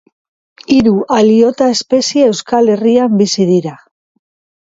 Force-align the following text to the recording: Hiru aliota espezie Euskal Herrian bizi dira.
Hiru 0.75 0.93
aliota 1.17 1.67
espezie 1.73 2.23
Euskal 2.31 2.73
Herrian 2.77 3.21
bizi 3.21 3.47
dira. 3.51 3.75